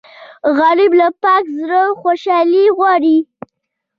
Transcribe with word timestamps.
غریب 0.57 0.91
له 0.99 1.07
پاک 1.21 1.43
زړه 1.59 1.81
خوشالي 2.01 2.65
غواړي 2.77 3.17